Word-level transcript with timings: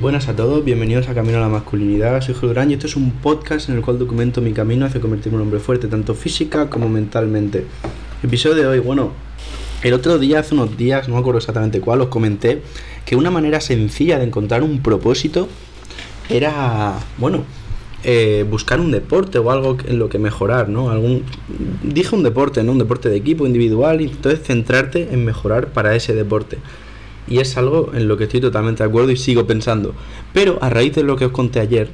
buenas 0.00 0.28
a 0.28 0.34
todos, 0.34 0.64
bienvenidos 0.64 1.08
a 1.10 1.14
Camino 1.14 1.36
a 1.36 1.42
la 1.42 1.48
Masculinidad. 1.50 2.22
Soy 2.22 2.34
Julio 2.34 2.64
y 2.66 2.72
esto 2.72 2.86
es 2.86 2.96
un 2.96 3.10
podcast 3.10 3.68
en 3.68 3.76
el 3.76 3.82
cual 3.82 3.98
documento 3.98 4.40
mi 4.40 4.54
camino 4.54 4.86
hacia 4.86 4.98
convertirme 4.98 5.36
en 5.36 5.42
un 5.42 5.48
hombre 5.48 5.60
fuerte, 5.60 5.88
tanto 5.88 6.14
física 6.14 6.70
como 6.70 6.88
mentalmente. 6.88 7.66
episodio 8.22 8.56
de 8.56 8.66
hoy, 8.66 8.78
bueno, 8.78 9.12
el 9.82 9.92
otro 9.92 10.18
día, 10.18 10.38
hace 10.38 10.54
unos 10.54 10.78
días, 10.78 11.06
no 11.06 11.16
me 11.16 11.20
acuerdo 11.20 11.36
exactamente 11.36 11.82
cuál, 11.82 12.00
os 12.00 12.08
comenté 12.08 12.62
que 13.04 13.14
una 13.14 13.30
manera 13.30 13.60
sencilla 13.60 14.18
de 14.18 14.24
encontrar 14.24 14.62
un 14.62 14.80
propósito 14.80 15.48
era, 16.30 16.94
bueno, 17.18 17.44
eh, 18.02 18.46
buscar 18.48 18.80
un 18.80 18.92
deporte 18.92 19.38
o 19.38 19.50
algo 19.50 19.76
en 19.86 19.98
lo 19.98 20.08
que 20.08 20.18
mejorar, 20.18 20.70
¿no? 20.70 20.90
Algún, 20.90 21.24
dije 21.82 22.16
un 22.16 22.22
deporte, 22.22 22.62
¿no? 22.62 22.72
Un 22.72 22.78
deporte 22.78 23.10
de 23.10 23.16
equipo, 23.16 23.46
individual, 23.46 24.00
y 24.00 24.04
entonces 24.04 24.40
centrarte 24.42 25.12
en 25.12 25.26
mejorar 25.26 25.74
para 25.74 25.94
ese 25.94 26.14
deporte 26.14 26.56
y 27.28 27.38
es 27.38 27.56
algo 27.56 27.90
en 27.94 28.08
lo 28.08 28.16
que 28.16 28.24
estoy 28.24 28.40
totalmente 28.40 28.82
de 28.82 28.88
acuerdo 28.88 29.10
y 29.10 29.16
sigo 29.16 29.46
pensando. 29.46 29.94
Pero 30.32 30.58
a 30.60 30.70
raíz 30.70 30.94
de 30.94 31.02
lo 31.02 31.16
que 31.16 31.26
os 31.26 31.32
conté 31.32 31.60
ayer, 31.60 31.90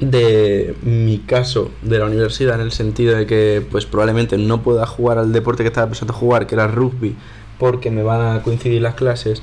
de 0.00 0.76
mi 0.82 1.18
caso 1.18 1.70
de 1.82 1.98
la 1.98 2.06
universidad, 2.06 2.54
en 2.56 2.60
el 2.60 2.72
sentido 2.72 3.16
de 3.16 3.26
que 3.26 3.66
pues 3.70 3.84
probablemente 3.86 4.38
no 4.38 4.62
pueda 4.62 4.86
jugar 4.86 5.18
al 5.18 5.32
deporte 5.32 5.64
que 5.64 5.68
estaba 5.68 5.88
pensando 5.88 6.14
jugar, 6.14 6.46
que 6.46 6.54
era 6.54 6.68
rugby, 6.68 7.16
porque 7.58 7.90
me 7.90 8.02
van 8.02 8.36
a 8.36 8.42
coincidir 8.42 8.80
las 8.80 8.94
clases, 8.94 9.42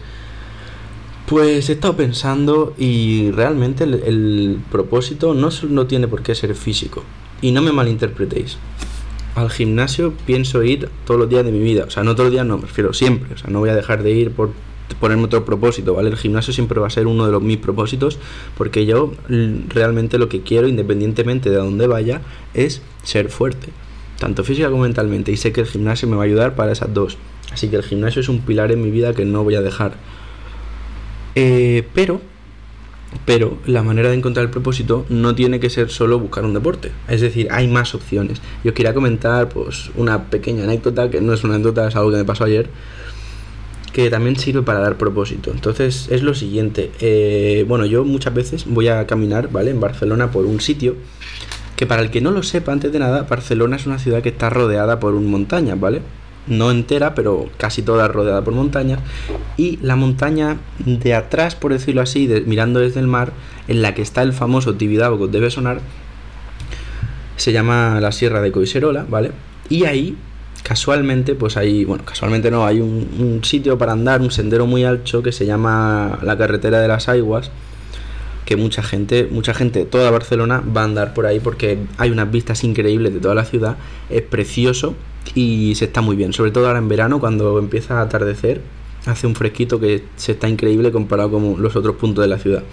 pues 1.26 1.70
he 1.70 1.74
estado 1.74 1.98
pensando 1.98 2.74
y 2.78 3.32
realmente 3.32 3.84
el, 3.84 4.60
propósito 4.72 5.34
no, 5.34 5.50
no 5.70 5.88
tiene 5.88 6.08
por 6.08 6.22
qué 6.22 6.36
ser 6.36 6.56
físico. 6.56 7.04
Y 7.42 7.52
no 7.52 7.62
me 7.62 7.72
malinterpretéis. 7.72 8.58
Al 9.36 9.50
gimnasio 9.50 10.14
pienso 10.26 10.64
ir 10.64 10.90
todos 11.06 11.20
los 11.20 11.30
días 11.30 11.44
de 11.44 11.52
mi 11.52 11.60
vida. 11.60 11.86
O 11.86 11.90
sea, 11.90 12.04
no 12.04 12.14
todos 12.14 12.28
los 12.28 12.32
días, 12.32 12.46
no, 12.46 12.60
prefiero 12.60 12.94
siempre. 12.94 13.34
O 13.34 13.38
sea, 13.38 13.50
no 13.50 13.60
voy 13.60 13.70
a 13.70 13.76
dejar 13.76 14.02
de 14.04 14.12
ir 14.12 14.32
por 14.32 14.52
ponerme 15.00 15.24
otro 15.24 15.44
propósito, 15.46 15.94
¿vale? 15.94 16.10
El 16.10 16.18
gimnasio 16.18 16.54
siempre 16.54 16.80
va 16.80 16.88
a 16.88 16.90
ser 16.90 17.08
uno 17.08 17.26
de 17.26 17.32
los, 17.32 17.42
mis 17.42 17.58
propósitos 17.58 18.20
porque 18.58 18.86
yo 18.86 19.14
realmente 19.70 20.18
lo 20.18 20.30
que 20.30 20.42
quiero, 20.42 20.68
independientemente 20.68 21.50
de 21.50 21.58
a 21.58 21.60
dónde 21.60 21.88
vaya, 21.88 22.22
es 22.54 22.82
ser 23.04 23.30
fuerte, 23.30 23.70
tanto 24.20 24.44
física 24.44 24.70
como 24.70 24.84
mentalmente, 24.84 25.32
y 25.32 25.38
sé 25.38 25.52
que 25.52 25.62
el 25.62 25.68
gimnasio 25.68 26.08
me 26.08 26.16
va 26.16 26.24
a 26.24 26.26
ayudar 26.26 26.56
para 26.56 26.72
esas 26.72 26.94
dos. 26.94 27.18
Así 27.52 27.70
que 27.70 27.76
el 27.78 27.84
gimnasio 27.84 28.22
es 28.22 28.30
un 28.30 28.42
pilar 28.42 28.72
en 28.72 28.82
mi 28.82 28.92
vida 28.92 29.14
que 29.14 29.26
no 29.26 29.44
voy 29.44 29.56
a 29.56 29.62
dejar. 29.62 29.94
Eh, 31.36 31.88
pero, 31.94 32.22
pero 33.26 33.58
la 33.66 33.84
manera 33.84 34.10
de 34.10 34.16
encontrar 34.16 34.46
el 34.46 34.52
propósito 34.52 35.06
no 35.10 35.36
tiene 35.36 35.60
que 35.60 35.70
ser 35.70 35.90
solo 35.90 36.20
buscar 36.20 36.46
un 36.46 36.54
deporte. 36.54 36.92
Es 37.08 37.22
decir, 37.22 37.48
hay 37.52 37.68
más 37.68 37.94
opciones. 37.94 38.42
Yo 38.64 38.74
quería 38.74 38.94
comentar 38.94 39.50
pues 39.50 39.92
una 39.96 40.26
pequeña 40.26 40.64
anécdota, 40.64 41.10
que 41.10 41.22
no 41.22 41.34
es 41.34 41.44
una 41.44 41.56
anécdota, 41.56 41.88
es 41.88 41.96
algo 41.96 42.12
que 42.12 42.18
me 42.18 42.26
pasó 42.26 42.46
ayer 42.46 42.70
que 43.96 44.10
también 44.10 44.36
sirve 44.36 44.62
para 44.62 44.80
dar 44.80 44.98
propósito. 44.98 45.52
Entonces 45.52 46.10
es 46.12 46.22
lo 46.22 46.34
siguiente, 46.34 46.92
eh, 47.00 47.64
bueno, 47.66 47.86
yo 47.86 48.04
muchas 48.04 48.34
veces 48.34 48.66
voy 48.68 48.90
a 48.90 49.08
caminar, 49.08 49.50
¿vale? 49.54 49.72
En 49.72 49.80
Barcelona 49.80 50.32
por 50.32 50.46
un 50.46 50.60
sitio 50.60 50.98
que 51.78 51.86
para 51.86 52.02
el 52.02 52.12
que 52.12 52.20
no 52.20 52.32
lo 52.32 52.44
sepa, 52.44 52.74
antes 52.74 52.92
de 52.92 53.00
nada, 53.00 53.24
Barcelona 53.24 53.78
es 53.78 53.86
una 53.86 53.98
ciudad 53.98 54.22
que 54.22 54.28
está 54.28 54.50
rodeada 54.50 55.00
por 55.00 55.16
un 55.16 55.32
montaña, 55.32 55.76
¿vale? 55.76 56.02
No 56.46 56.72
entera, 56.72 57.16
pero 57.16 57.50
casi 57.58 57.84
toda 57.84 58.10
rodeada 58.10 58.44
por 58.44 58.54
montañas. 58.54 59.00
Y 59.56 59.78
la 59.78 59.96
montaña 59.96 60.58
de 60.80 61.14
atrás, 61.14 61.56
por 61.56 61.72
decirlo 61.72 62.02
así, 62.02 62.30
mirando 62.46 62.82
desde 62.82 63.00
el 63.00 63.08
mar, 63.08 63.32
en 63.70 63.82
la 63.82 63.96
que 63.96 64.02
está 64.02 64.24
el 64.24 64.34
famoso 64.34 64.76
Tibidabo 64.76 65.18
que 65.18 65.32
debe 65.32 65.50
sonar, 65.50 65.80
se 67.38 67.54
llama 67.54 68.02
la 68.02 68.12
Sierra 68.12 68.42
de 68.42 68.52
Coiserola, 68.52 69.06
¿vale? 69.08 69.32
Y 69.70 69.86
ahí 69.86 70.18
casualmente, 70.64 71.36
pues 71.36 71.58
hay, 71.58 71.86
bueno, 71.86 72.04
casualmente 72.06 72.52
no, 72.52 72.66
hay 72.66 72.82
un, 72.82 73.42
sitio 73.44 73.78
para 73.78 73.92
andar, 73.92 74.22
un 74.22 74.32
sendero 74.32 74.66
muy 74.66 74.84
alto 74.84 75.22
que 75.22 75.32
se 75.32 75.46
llama 75.46 76.20
la 76.22 76.38
carretera 76.38 76.80
de 76.80 76.88
las 76.88 77.08
Aguas, 77.08 77.52
que 78.46 78.56
mucha 78.56 78.84
gente, 78.84 79.28
mucha 79.30 79.54
gente, 79.54 79.86
toda 79.86 80.12
Barcelona 80.12 80.64
va 80.76 80.82
a 80.82 80.86
andar 80.86 81.14
por 81.14 81.26
ahí 81.26 81.40
porque 81.40 81.80
hay 81.98 82.12
unas 82.12 82.32
vistas 82.32 82.64
increíbles 82.64 83.14
de 83.14 83.20
toda 83.20 83.36
la 83.36 83.46
ciudad, 83.46 83.78
es 84.10 84.22
precioso 84.22 84.96
y 85.34 85.74
se 85.76 85.86
está 85.86 86.02
muy 86.02 86.16
bien, 86.16 86.34
sobre 86.34 86.52
todo 86.52 86.68
ahora 86.68 86.80
en 86.80 86.88
verano 86.88 87.20
cuando 87.20 87.58
empieza 87.60 88.00
a 88.00 88.04
atardecer, 88.04 88.62
hace 89.06 89.28
un 89.28 89.36
fresquito 89.36 89.80
que 89.80 90.04
se 90.16 90.34
está 90.34 90.50
increíble 90.50 90.92
comparado 90.92 91.32
con 91.32 91.62
los 91.62 91.76
otros 91.76 91.96
puntos 91.96 92.24
de 92.24 92.28
la 92.28 92.38
ciudad. 92.38 92.64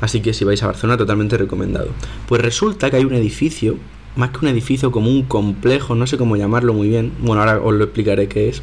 Así 0.00 0.20
que 0.20 0.34
si 0.34 0.44
vais 0.44 0.62
a 0.62 0.66
Barcelona, 0.66 0.96
totalmente 0.96 1.38
recomendado. 1.38 1.88
Pues 2.28 2.42
resulta 2.42 2.90
que 2.90 2.96
hay 2.96 3.04
un 3.04 3.14
edificio 3.14 3.78
más 4.16 4.30
que 4.30 4.38
un 4.38 4.48
edificio, 4.48 4.92
como 4.92 5.10
un 5.10 5.22
complejo, 5.22 5.94
no 5.94 6.06
sé 6.06 6.16
cómo 6.16 6.36
llamarlo 6.36 6.72
muy 6.72 6.88
bien, 6.88 7.12
bueno, 7.20 7.42
ahora 7.42 7.60
os 7.60 7.74
lo 7.74 7.84
explicaré 7.84 8.28
qué 8.28 8.48
es, 8.48 8.62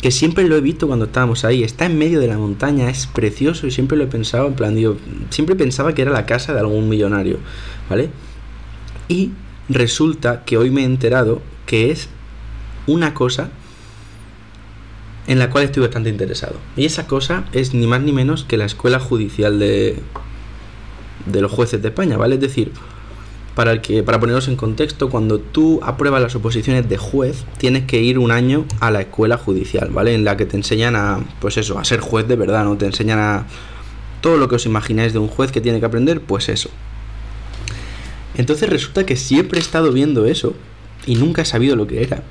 que 0.00 0.10
siempre 0.10 0.48
lo 0.48 0.56
he 0.56 0.60
visto 0.60 0.86
cuando 0.86 1.06
estábamos 1.06 1.44
ahí, 1.44 1.64
está 1.64 1.86
en 1.86 1.98
medio 1.98 2.20
de 2.20 2.28
la 2.28 2.38
montaña, 2.38 2.88
es 2.88 3.06
precioso 3.06 3.66
y 3.66 3.70
siempre 3.70 3.98
lo 3.98 4.04
he 4.04 4.08
pensado, 4.08 4.46
en 4.46 4.54
plan, 4.54 4.74
digo, 4.74 4.96
siempre 5.30 5.56
pensaba 5.56 5.94
que 5.94 6.02
era 6.02 6.12
la 6.12 6.26
casa 6.26 6.52
de 6.54 6.60
algún 6.60 6.88
millonario, 6.88 7.38
¿vale? 7.90 8.10
Y 9.08 9.32
resulta 9.68 10.44
que 10.44 10.56
hoy 10.56 10.70
me 10.70 10.82
he 10.82 10.84
enterado 10.84 11.42
que 11.66 11.90
es 11.90 12.08
una 12.86 13.12
cosa 13.12 13.50
en 15.26 15.38
la 15.38 15.50
cual 15.50 15.64
estoy 15.64 15.82
bastante 15.82 16.08
interesado. 16.08 16.56
Y 16.76 16.86
esa 16.86 17.06
cosa 17.06 17.44
es 17.52 17.74
ni 17.74 17.86
más 17.86 18.00
ni 18.00 18.12
menos 18.12 18.44
que 18.44 18.56
la 18.56 18.64
escuela 18.64 18.98
judicial 18.98 19.58
de, 19.58 20.00
de 21.26 21.40
los 21.40 21.52
jueces 21.52 21.82
de 21.82 21.88
España, 21.88 22.16
¿vale? 22.16 22.36
Es 22.36 22.40
decir, 22.40 22.72
para, 23.58 23.82
que, 23.82 24.04
para 24.04 24.20
ponernos 24.20 24.46
en 24.46 24.54
contexto, 24.54 25.10
cuando 25.10 25.40
tú 25.40 25.80
apruebas 25.82 26.22
las 26.22 26.32
oposiciones 26.36 26.88
de 26.88 26.96
juez, 26.96 27.44
tienes 27.56 27.86
que 27.86 28.00
ir 28.00 28.20
un 28.20 28.30
año 28.30 28.64
a 28.78 28.92
la 28.92 29.00
escuela 29.00 29.36
judicial, 29.36 29.88
¿vale? 29.90 30.14
En 30.14 30.24
la 30.24 30.36
que 30.36 30.46
te 30.46 30.56
enseñan 30.56 30.94
a, 30.94 31.18
pues 31.40 31.56
eso, 31.56 31.76
a 31.76 31.84
ser 31.84 31.98
juez 31.98 32.28
de 32.28 32.36
verdad, 32.36 32.62
¿no? 32.62 32.76
Te 32.76 32.86
enseñan 32.86 33.18
a 33.18 33.46
todo 34.20 34.36
lo 34.36 34.48
que 34.48 34.54
os 34.54 34.66
imagináis 34.66 35.12
de 35.12 35.18
un 35.18 35.26
juez 35.26 35.50
que 35.50 35.60
tiene 35.60 35.80
que 35.80 35.86
aprender, 35.86 36.20
pues 36.20 36.48
eso. 36.48 36.70
Entonces 38.36 38.70
resulta 38.70 39.04
que 39.04 39.16
siempre 39.16 39.58
he 39.58 39.60
estado 39.60 39.90
viendo 39.90 40.26
eso 40.26 40.54
y 41.04 41.16
nunca 41.16 41.42
he 41.42 41.44
sabido 41.44 41.74
lo 41.74 41.88
que 41.88 42.04
era. 42.04 42.22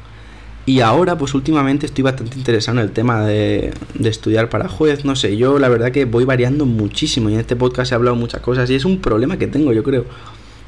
Y 0.66 0.80
ahora, 0.80 1.18
pues 1.18 1.34
últimamente 1.34 1.88
estoy 1.88 2.06
bastante 2.06 2.38
interesado 2.38 2.80
en 2.80 2.86
el 2.86 2.92
tema 2.92 3.26
de, 3.26 3.74
de, 3.96 4.10
estudiar 4.10 4.48
para 4.48 4.70
juez. 4.70 5.04
No 5.04 5.18
sé, 5.18 5.36
yo 5.36 5.60
la 5.60 5.68
verdad 5.68 5.92
que 5.92 6.06
voy 6.06 6.24
variando 6.24 6.66
muchísimo 6.66 7.30
y 7.30 7.34
en 7.34 7.42
este 7.42 7.58
podcast 7.58 7.92
he 7.92 7.96
hablado 7.96 8.16
muchas 8.16 8.40
cosas 8.40 8.70
y 8.70 8.76
es 8.76 8.86
un 8.86 9.02
problema 9.02 9.38
que 9.38 9.48
tengo, 9.48 9.74
yo 9.74 9.84
creo 9.84 10.06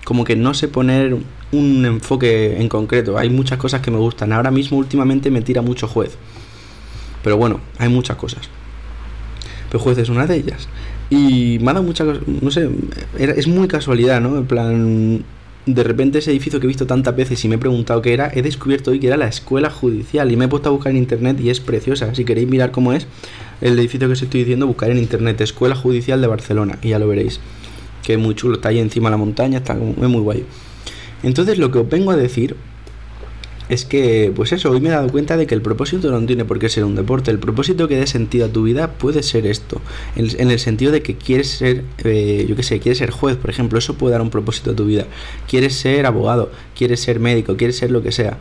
como 0.09 0.23
que 0.23 0.35
no 0.35 0.55
sé 0.55 0.67
poner 0.67 1.15
un 1.51 1.85
enfoque 1.85 2.59
en 2.59 2.67
concreto. 2.67 3.19
Hay 3.19 3.29
muchas 3.29 3.59
cosas 3.59 3.81
que 3.81 3.91
me 3.91 3.99
gustan. 3.99 4.33
Ahora 4.33 4.49
mismo 4.49 4.79
últimamente 4.79 5.29
me 5.29 5.43
tira 5.43 5.61
mucho 5.61 5.87
juez. 5.87 6.17
Pero 7.23 7.37
bueno, 7.37 7.61
hay 7.77 7.89
muchas 7.89 8.17
cosas. 8.17 8.49
Pero 9.69 9.77
juez 9.77 9.99
es 9.99 10.09
una 10.09 10.25
de 10.25 10.37
ellas. 10.37 10.67
Y 11.11 11.59
me 11.59 11.69
ha 11.69 11.73
dado 11.75 11.85
muchas 11.85 12.07
cosas, 12.07 12.23
no 12.27 12.49
sé, 12.49 12.71
es 13.19 13.47
muy 13.47 13.67
casualidad, 13.67 14.19
¿no? 14.19 14.35
En 14.35 14.47
plan, 14.47 15.23
de 15.67 15.83
repente 15.83 16.17
ese 16.17 16.31
edificio 16.31 16.59
que 16.59 16.65
he 16.65 16.67
visto 16.69 16.87
tantas 16.87 17.15
veces 17.15 17.45
y 17.45 17.47
me 17.47 17.57
he 17.57 17.59
preguntado 17.59 18.01
qué 18.01 18.11
era, 18.11 18.31
he 18.33 18.41
descubierto 18.41 18.89
hoy 18.89 18.99
que 18.99 19.05
era 19.05 19.17
la 19.17 19.27
escuela 19.27 19.69
judicial 19.69 20.31
y 20.31 20.37
me 20.37 20.45
he 20.45 20.47
puesto 20.47 20.69
a 20.69 20.71
buscar 20.71 20.89
en 20.89 20.97
internet 20.97 21.39
y 21.39 21.51
es 21.51 21.59
preciosa. 21.59 22.15
Si 22.15 22.25
queréis 22.25 22.49
mirar 22.49 22.71
cómo 22.71 22.93
es 22.93 23.05
el 23.61 23.77
edificio 23.77 24.07
que 24.07 24.13
os 24.13 24.21
estoy 24.23 24.39
diciendo, 24.39 24.65
buscar 24.65 24.89
en 24.89 24.97
internet 24.97 25.39
Escuela 25.41 25.75
Judicial 25.75 26.19
de 26.19 26.25
Barcelona 26.25 26.79
y 26.81 26.89
ya 26.89 26.97
lo 26.97 27.07
veréis 27.07 27.39
que 28.03 28.13
es 28.13 28.19
muy 28.19 28.35
chulo, 28.35 28.55
está 28.55 28.69
ahí 28.69 28.79
encima 28.79 29.09
de 29.09 29.11
la 29.11 29.17
montaña, 29.17 29.59
está 29.59 29.73
muy, 29.73 30.07
muy 30.07 30.21
guay. 30.21 30.45
Entonces 31.23 31.57
lo 31.57 31.71
que 31.71 31.79
os 31.79 31.89
vengo 31.89 32.11
a 32.11 32.15
decir 32.15 32.55
es 33.69 33.85
que, 33.85 34.31
pues 34.35 34.51
eso, 34.51 34.71
hoy 34.71 34.81
me 34.81 34.89
he 34.89 34.91
dado 34.91 35.09
cuenta 35.09 35.37
de 35.37 35.45
que 35.45 35.53
el 35.53 35.61
propósito 35.61 36.09
no 36.09 36.25
tiene 36.25 36.43
por 36.43 36.57
qué 36.57 36.69
ser 36.69 36.85
un 36.85 36.95
deporte. 36.95 37.29
El 37.29 37.37
propósito 37.37 37.87
que 37.87 37.97
dé 37.97 38.07
sentido 38.07 38.47
a 38.47 38.49
tu 38.49 38.63
vida 38.63 38.93
puede 38.93 39.21
ser 39.21 39.45
esto. 39.45 39.79
En, 40.15 40.49
el 40.49 40.59
sentido 40.59 40.91
de 40.91 41.03
que 41.03 41.15
quieres 41.15 41.49
ser, 41.49 41.85
eh, 42.03 42.45
yo 42.49 42.55
qué 42.55 42.63
sé, 42.63 42.79
quieres 42.79 42.97
ser 42.97 43.11
juez, 43.11 43.37
por 43.37 43.51
ejemplo, 43.51 43.77
eso 43.77 43.93
puede 43.93 44.13
dar 44.13 44.23
un 44.23 44.31
propósito 44.31 44.71
a 44.71 44.75
tu 44.75 44.85
vida. 44.85 45.05
Quieres 45.47 45.75
ser 45.75 46.07
abogado, 46.07 46.51
quieres 46.75 46.99
ser 46.99 47.19
médico, 47.19 47.57
quieres 47.57 47.77
ser 47.77 47.91
lo 47.91 48.01
que 48.01 48.11
sea. 48.11 48.39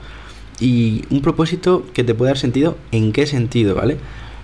Y 0.61 1.05
un 1.11 1.21
propósito 1.21 1.85
que 1.93 2.05
te 2.05 2.15
puede 2.15 2.31
dar 2.31 2.39
sentido, 2.39 2.79
¿en 2.91 3.13
qué 3.13 3.27
sentido, 3.27 3.75
vale? 3.75 3.99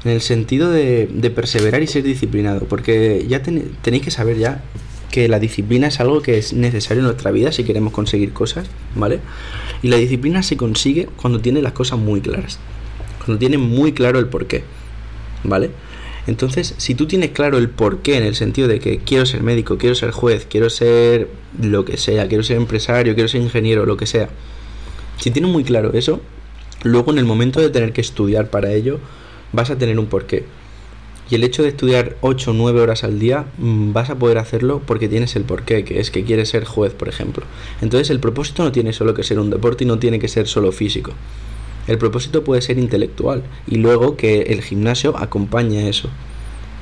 En 0.04 0.10
el 0.10 0.20
sentido 0.20 0.70
de, 0.70 1.08
perseverar 1.34 1.82
y 1.82 1.86
ser 1.86 2.02
disciplinado. 2.02 2.66
Porque 2.68 3.24
ya 3.26 3.42
tenéis 3.42 4.02
que 4.02 4.10
saber 4.10 4.36
ya 4.36 4.62
que 5.14 5.28
la 5.28 5.38
disciplina 5.38 5.86
es 5.86 6.00
algo 6.00 6.22
que 6.22 6.38
es 6.38 6.54
necesario 6.54 6.98
en 6.98 7.04
nuestra 7.04 7.30
vida 7.30 7.52
si 7.52 7.62
queremos 7.62 7.92
conseguir 7.92 8.32
cosas, 8.32 8.66
¿vale? 8.96 9.20
Y 9.80 9.86
la 9.86 9.96
disciplina 9.96 10.42
se 10.42 10.56
consigue 10.56 11.06
cuando 11.06 11.38
tiene 11.38 11.62
las 11.62 11.70
cosas 11.70 12.00
muy 12.00 12.20
claras, 12.20 12.58
cuando 13.24 13.38
tiene 13.38 13.56
muy 13.56 13.92
claro 13.92 14.18
el 14.18 14.26
porqué, 14.26 14.64
¿vale? 15.44 15.70
Entonces, 16.26 16.74
si 16.78 16.96
tú 16.96 17.06
tienes 17.06 17.30
claro 17.30 17.58
el 17.58 17.70
porqué 17.70 18.16
en 18.16 18.24
el 18.24 18.34
sentido 18.34 18.66
de 18.66 18.80
que 18.80 18.98
quiero 18.98 19.24
ser 19.24 19.44
médico, 19.44 19.78
quiero 19.78 19.94
ser 19.94 20.10
juez, 20.10 20.48
quiero 20.50 20.68
ser 20.68 21.28
lo 21.62 21.84
que 21.84 21.96
sea, 21.96 22.26
quiero 22.26 22.42
ser 22.42 22.56
empresario, 22.56 23.14
quiero 23.14 23.28
ser 23.28 23.40
ingeniero, 23.40 23.86
lo 23.86 23.96
que 23.96 24.06
sea, 24.06 24.30
si 25.20 25.30
tienes 25.30 25.48
muy 25.48 25.62
claro 25.62 25.92
eso, 25.92 26.22
luego 26.82 27.12
en 27.12 27.18
el 27.18 27.24
momento 27.24 27.60
de 27.60 27.70
tener 27.70 27.92
que 27.92 28.00
estudiar 28.00 28.50
para 28.50 28.72
ello, 28.72 28.98
vas 29.52 29.70
a 29.70 29.78
tener 29.78 29.96
un 29.96 30.06
porqué. 30.06 30.44
Y 31.30 31.36
el 31.36 31.44
hecho 31.44 31.62
de 31.62 31.68
estudiar 31.68 32.16
8 32.20 32.50
o 32.50 32.54
9 32.54 32.80
horas 32.80 33.02
al 33.02 33.18
día 33.18 33.46
mm, 33.58 33.92
vas 33.92 34.10
a 34.10 34.18
poder 34.18 34.38
hacerlo 34.38 34.82
porque 34.84 35.08
tienes 35.08 35.36
el 35.36 35.44
porqué, 35.44 35.84
que 35.84 36.00
es 36.00 36.10
que 36.10 36.24
quieres 36.24 36.50
ser 36.50 36.64
juez, 36.64 36.92
por 36.92 37.08
ejemplo. 37.08 37.44
Entonces 37.80 38.10
el 38.10 38.20
propósito 38.20 38.62
no 38.62 38.72
tiene 38.72 38.92
solo 38.92 39.14
que 39.14 39.22
ser 39.22 39.38
un 39.38 39.50
deporte 39.50 39.84
y 39.84 39.86
no 39.86 39.98
tiene 39.98 40.18
que 40.18 40.28
ser 40.28 40.46
solo 40.46 40.70
físico. 40.72 41.12
El 41.86 41.98
propósito 41.98 42.44
puede 42.44 42.62
ser 42.62 42.78
intelectual 42.78 43.42
y 43.66 43.76
luego 43.76 44.16
que 44.16 44.42
el 44.42 44.62
gimnasio 44.62 45.16
acompañe 45.16 45.88
eso. 45.88 46.10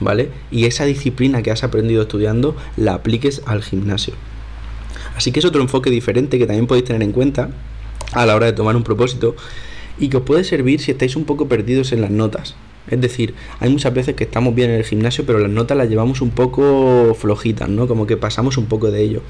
¿vale? 0.02 0.30
Y 0.50 0.66
esa 0.66 0.84
disciplina 0.84 1.42
que 1.42 1.50
has 1.50 1.64
aprendido 1.64 2.02
estudiando 2.02 2.56
la 2.76 2.94
apliques 2.94 3.42
al 3.46 3.62
gimnasio. 3.62 4.14
Así 5.16 5.32
que 5.32 5.40
es 5.40 5.46
otro 5.46 5.62
enfoque 5.62 5.90
diferente 5.90 6.38
que 6.38 6.46
también 6.46 6.66
podéis 6.66 6.84
tener 6.84 7.02
en 7.02 7.12
cuenta 7.12 7.50
a 8.12 8.26
la 8.26 8.34
hora 8.34 8.46
de 8.46 8.52
tomar 8.52 8.76
un 8.76 8.82
propósito 8.82 9.36
y 9.98 10.08
que 10.08 10.18
os 10.18 10.22
puede 10.22 10.44
servir 10.44 10.80
si 10.80 10.90
estáis 10.90 11.16
un 11.16 11.24
poco 11.24 11.48
perdidos 11.48 11.92
en 11.92 12.00
las 12.00 12.10
notas. 12.10 12.54
Es 12.88 13.00
decir, 13.00 13.34
hay 13.60 13.70
muchas 13.70 13.94
veces 13.94 14.14
que 14.14 14.24
estamos 14.24 14.54
bien 14.54 14.70
en 14.70 14.76
el 14.76 14.84
gimnasio, 14.84 15.24
pero 15.24 15.38
las 15.38 15.50
notas 15.50 15.76
las 15.76 15.88
llevamos 15.88 16.20
un 16.20 16.30
poco 16.30 17.14
flojitas, 17.18 17.68
¿no? 17.68 17.86
Como 17.86 18.06
que 18.06 18.16
pasamos 18.16 18.56
un 18.58 18.66
poco 18.66 18.90
de 18.90 19.02
ello 19.02 19.22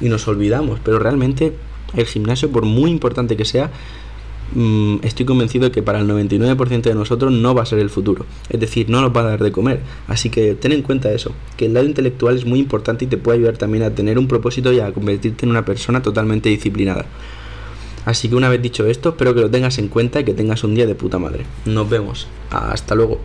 y 0.00 0.08
nos 0.08 0.28
olvidamos, 0.28 0.80
pero 0.84 0.98
realmente 0.98 1.52
el 1.96 2.06
gimnasio, 2.06 2.50
por 2.50 2.64
muy 2.64 2.90
importante 2.90 3.36
que 3.36 3.44
sea, 3.44 3.70
mm, 4.54 4.96
estoy 5.02 5.26
convencido 5.26 5.66
de 5.66 5.70
que 5.70 5.82
para 5.82 6.00
el 6.00 6.06
99% 6.06 6.90
de 6.90 6.94
nosotros 6.94 7.32
no 7.32 7.54
va 7.54 7.62
a 7.62 7.66
ser 7.66 7.78
el 7.78 7.90
futuro. 7.90 8.26
Es 8.50 8.60
decir, 8.60 8.90
no 8.90 9.00
nos 9.00 9.14
va 9.16 9.22
a 9.22 9.24
dar 9.24 9.42
de 9.42 9.52
comer. 9.52 9.80
Así 10.06 10.30
que 10.30 10.54
ten 10.54 10.72
en 10.72 10.82
cuenta 10.82 11.10
eso, 11.12 11.32
que 11.56 11.66
el 11.66 11.74
lado 11.74 11.86
intelectual 11.86 12.36
es 12.36 12.44
muy 12.44 12.58
importante 12.58 13.06
y 13.06 13.08
te 13.08 13.16
puede 13.16 13.38
ayudar 13.38 13.56
también 13.56 13.84
a 13.84 13.90
tener 13.90 14.18
un 14.18 14.28
propósito 14.28 14.72
y 14.72 14.80
a 14.80 14.92
convertirte 14.92 15.46
en 15.46 15.50
una 15.50 15.64
persona 15.64 16.02
totalmente 16.02 16.48
disciplinada. 16.50 17.06
Así 18.08 18.30
que 18.30 18.36
una 18.36 18.48
vez 18.48 18.62
dicho 18.62 18.86
esto, 18.86 19.10
espero 19.10 19.34
que 19.34 19.42
lo 19.42 19.50
tengas 19.50 19.76
en 19.76 19.88
cuenta 19.88 20.20
y 20.20 20.24
que 20.24 20.32
tengas 20.32 20.64
un 20.64 20.74
día 20.74 20.86
de 20.86 20.94
puta 20.94 21.18
madre. 21.18 21.44
Nos 21.66 21.90
vemos. 21.90 22.26
Hasta 22.50 22.94
luego. 22.94 23.20